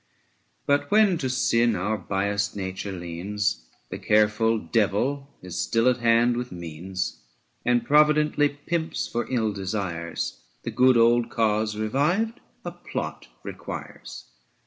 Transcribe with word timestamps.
But 0.65 0.89
when 0.89 1.19
to 1.19 1.29
sin 1.29 1.75
our 1.75 1.95
biassed 1.95 2.55
nature 2.55 2.91
leans, 2.91 3.67
The 3.91 3.99
careful 3.99 4.57
Devil 4.57 5.29
is 5.43 5.59
still 5.59 5.87
at 5.87 5.97
hand 5.97 6.37
with 6.37 6.51
means 6.51 7.21
80 7.67 7.71
And 7.71 7.85
providently 7.85 8.49
pimps 8.49 9.07
for 9.07 9.27
ill 9.29 9.53
desires; 9.53 10.41
The 10.63 10.71
good 10.71 10.97
old 10.97 11.29
cause, 11.29 11.77
revived, 11.77 12.39
a 12.65 12.71
plot 12.71 13.27
requires. 13.43 14.25